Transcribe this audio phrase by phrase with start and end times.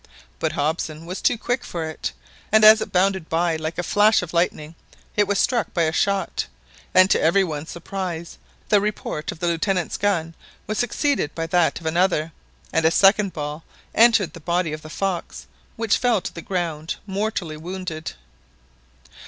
[0.39, 2.11] But Hobson was too quick for it;
[2.51, 4.73] and as it bounded by like a flash of lightning,
[5.15, 6.47] it was struck by a shot,
[6.91, 10.33] and to every one's surprise, the report of the Lieutenant's gun
[10.65, 12.31] was succeeded by that of another,
[12.73, 15.45] and a second ball entered the body of the fox,
[15.75, 18.13] which fell to the ground mortally wounded.